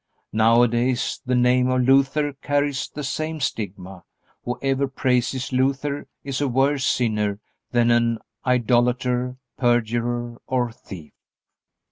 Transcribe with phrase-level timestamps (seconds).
[0.33, 4.03] Nowadays the name of Luther carries the same stigma.
[4.43, 7.39] Whoever praises Luther is a worse sinner
[7.69, 11.13] than an idolater, perjurer, or thief.